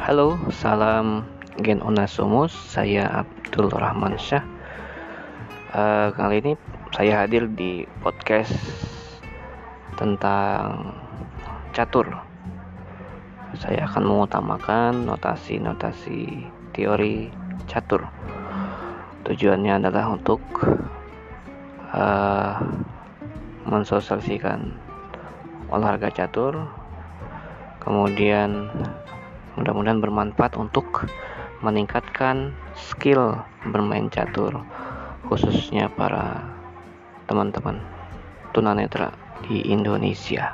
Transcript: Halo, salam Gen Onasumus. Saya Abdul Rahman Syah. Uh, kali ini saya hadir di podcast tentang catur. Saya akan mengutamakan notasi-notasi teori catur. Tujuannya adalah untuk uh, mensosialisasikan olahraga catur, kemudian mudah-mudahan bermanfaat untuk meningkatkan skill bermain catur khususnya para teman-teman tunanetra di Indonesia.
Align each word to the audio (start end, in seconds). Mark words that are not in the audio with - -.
Halo, 0.00 0.40
salam 0.48 1.28
Gen 1.60 1.84
Onasumus. 1.84 2.56
Saya 2.56 3.04
Abdul 3.20 3.68
Rahman 3.68 4.16
Syah. 4.16 4.40
Uh, 5.76 6.08
kali 6.16 6.40
ini 6.40 6.52
saya 6.96 7.20
hadir 7.20 7.44
di 7.52 7.84
podcast 8.00 8.48
tentang 10.00 10.96
catur. 11.76 12.08
Saya 13.60 13.84
akan 13.84 14.08
mengutamakan 14.08 15.04
notasi-notasi 15.04 16.48
teori 16.72 17.28
catur. 17.68 18.08
Tujuannya 19.28 19.84
adalah 19.84 20.16
untuk 20.16 20.40
uh, 21.92 22.56
mensosialisasikan 23.68 24.64
olahraga 25.68 26.08
catur, 26.08 26.56
kemudian 27.84 28.72
mudah-mudahan 29.58 29.98
bermanfaat 29.98 30.54
untuk 30.54 31.10
meningkatkan 31.60 32.54
skill 32.76 33.36
bermain 33.68 34.08
catur 34.08 34.64
khususnya 35.28 35.90
para 35.92 36.42
teman-teman 37.30 37.78
tunanetra 38.50 39.14
di 39.46 39.62
Indonesia. 39.70 40.50